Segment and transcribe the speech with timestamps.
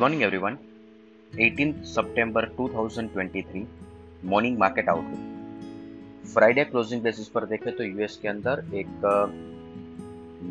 [0.00, 0.56] morning, everyone.
[1.32, 3.64] 18th September 2023
[4.24, 9.02] morning market outlook Friday closing basis पर देखें तो US के अंदर एक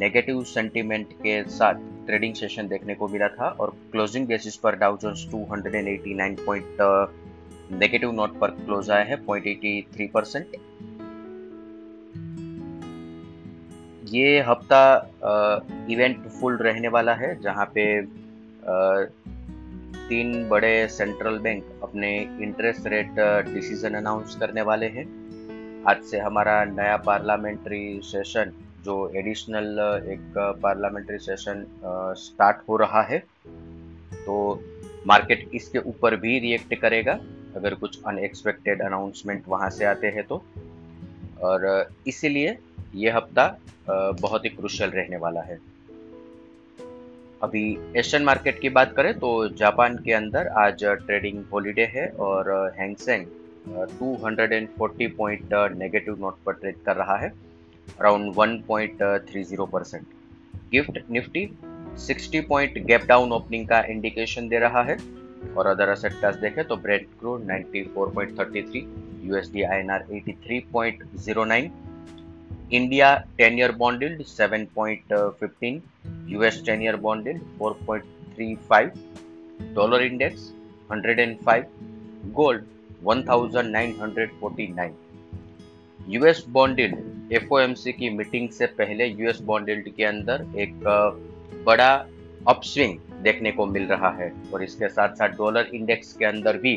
[0.00, 4.96] नेगेटिव सेंटीमेंट के साथ ट्रेडिंग सेशन देखने को मिला था और क्लोजिंग बेसिस पर Dow
[4.96, 6.82] Jones 289 point
[7.80, 10.56] negative note पर क्लोज आया है 0.83 परसेंट
[14.12, 14.84] ये हफ़्ता
[15.90, 17.88] इवेंट फुल रहने वाला है जहाँ पे
[20.08, 22.10] तीन बड़े सेंट्रल बैंक अपने
[22.42, 23.18] इंटरेस्ट रेट
[23.48, 25.04] डिसीज़न अनाउंस करने वाले हैं।
[25.84, 28.52] आज से हमारा नया पार्लियामेंट्री सेशन
[28.84, 31.64] जो एडिशनल एक पार्लियामेंट्री सेशन
[32.18, 33.18] स्टार्ट हो रहा है
[34.18, 34.38] तो
[35.06, 37.18] मार्केट इसके ऊपर भी रिएक्ट करेगा।
[37.56, 40.42] अगर कुछ अनएक्सपेक्टेड अनाउंसमेंट वहाँ से आते हैं तो।
[41.42, 42.56] और इसीलिए
[42.94, 43.56] ये हफ़्ता
[44.20, 45.58] बहुत ही क्रुशल रहने वाला है।
[47.42, 47.62] अभी
[47.96, 53.26] एशियन मार्केट की बात करें तो जापान के अंदर आज ट्रेडिंग हॉलीडे है और Hang Seng
[54.00, 57.28] 240 point negative note पर ट्रेड कर रहा है
[58.00, 60.06] around 1.30 percent
[60.72, 61.46] GIFT Nifty
[62.08, 64.96] 60 point gap down opening का इंडिकेशन दे रहा है
[65.56, 68.82] और अदर असेट क्लास देखें तो Brent crude 94.33
[69.24, 71.87] USD INR 83.09
[72.70, 75.80] India 10 year bond yield 7.15,
[76.28, 78.96] US 10 year bond yield 4.35,
[79.74, 80.52] dollar index
[80.88, 81.66] 105,
[82.34, 82.62] gold
[83.02, 84.94] 1949.
[86.08, 90.74] US bond yield FOMC की meeting से पहले यूएस बॉन्ड के अंदर एक
[91.66, 91.88] बड़ा
[92.48, 96.74] अपस्विंग देखने को मिल रहा है और इसके साथ साथ डॉलर इंडेक्स के अंदर भी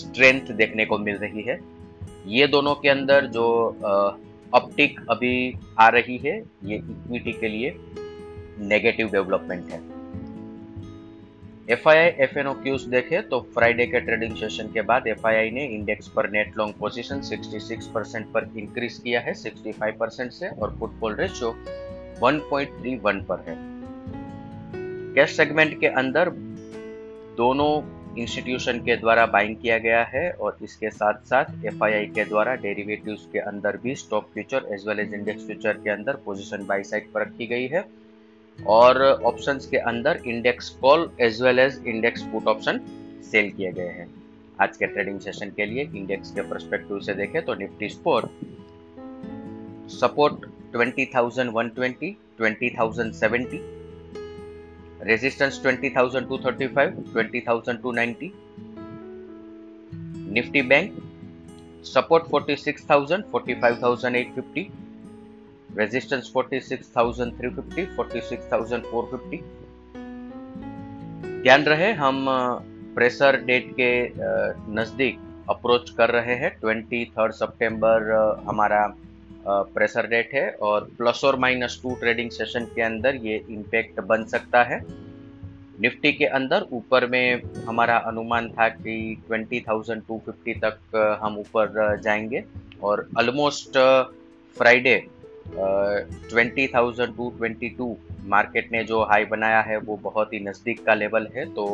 [0.00, 1.58] स्ट्रेंथ देखने को मिल रही है
[2.36, 3.46] ये दोनों के अंदर जो
[4.54, 7.74] अपटिक अभी आ रही है, ये इक्विटी के लिए
[8.60, 9.80] नेगेटिव डेवलपमेंट है।
[11.70, 15.06] F I I F N O cues देखे तो फ्राइडे के ट्रेडिंग सेशन के बाद
[15.06, 19.34] एफ़ आई आई ने इंडेक्स पर नेट लॉन्ग पोजीशन 66 परसेंट पर इंक्रीज किया है
[19.34, 21.50] 65 परसेंट से और फुटबॉल रेशियो
[22.22, 23.56] 1.31 पर है।
[25.14, 26.30] कैश सेगमेंट के अंदर
[27.36, 27.70] दोनों
[28.18, 31.84] इंस्टीट्यूशन के द्वारा बाइंग किया गया है और इसके साथ साथ एफ़
[32.14, 36.16] के द्वारा डेरिवेटिव्स के अंदर भी stock future as well as index future के अंदर
[36.24, 37.84] पोजीशन बाई साइड पर रखी गई है।
[38.58, 42.80] और ऑप्शंस के अंदर index call as well as index put option
[43.30, 44.08] sell किए गए हैं।
[44.60, 48.26] आज के ट्रेडिंग सेशन के लिए इंडेक्स के परस्पेक्टिव से देखें तो Nifty sport
[49.92, 53.58] support 20,120, 20,070
[55.08, 58.32] resistance 20235 20290
[60.36, 60.92] nifty bank,
[61.82, 64.70] support 46000 45850
[65.80, 69.40] resistance 46350 46450
[71.42, 72.26] ध्यान रहे, हम
[72.94, 73.90] प्रेशर डेट के
[74.74, 75.18] नज़दीक
[75.50, 77.98] अप्रोच कर रहे हैं ट्वेंटी थर्ड सितंबर
[78.46, 78.80] हमारा
[79.48, 84.24] प्रेशर रेट है और प्लस और माइनस टू ट्रेडिंग सेशन के अंदर ये इम्पैक्ट बन
[84.24, 84.80] सकता है।
[85.80, 92.44] निफ्टी के अंदर ऊपर में हमारा अनुमान था कि 20,250 तक हम ऊपर जाएँगे
[92.82, 93.78] और ऑलमोस्ट
[94.56, 94.96] फ्राइडे
[96.30, 101.66] 20,222 मार्केट ने जो हाई बनाया है वो बहुत ही नज़दीक का लेवल है। तो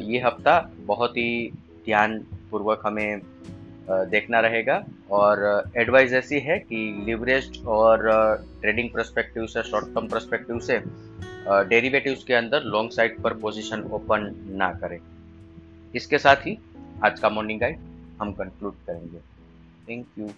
[0.00, 1.50] ये हफ़्ता बहुत ही
[1.84, 3.20] ध्यानपूर्वक हमें
[3.88, 5.42] देखना रहेगा। और
[5.76, 6.76] एडवाइस ऐसी है कि
[7.06, 8.02] लिवरेज और
[8.60, 10.78] ट्रेडिंग प्रस्पेक्टिव से शॉर्ट टर्म प्रस्पेक्टिव से
[11.68, 14.98] डेरिवेटिव्स के अंदर लॉन्ग साइड पर पोजीशन ओपन ना करें।
[15.94, 16.58] इसके साथ ही
[17.04, 17.78] आज का मॉर्निंग गाइड
[18.20, 19.18] हम कंक्लूड करेंगे।
[19.88, 20.28] Thank you